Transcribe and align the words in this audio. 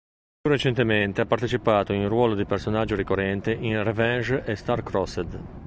Più 0.39 0.49
recentemente 0.49 1.21
ha 1.21 1.27
partecipato 1.27 1.93
in 1.93 2.09
ruolo 2.09 2.33
di 2.33 2.45
personaggio 2.45 2.95
ricorrente 2.95 3.51
in 3.51 3.83
Revenge 3.83 4.43
e 4.45 4.55
Star-Crossed. 4.55 5.59